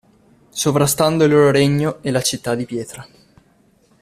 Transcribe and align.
Sovrastando 0.49 1.25
il 1.25 1.29
loro 1.29 1.51
regno 1.51 1.99
e 2.01 2.09
la 2.09 2.23
città 2.23 2.55
di 2.55 2.65
pietra. 2.65 3.07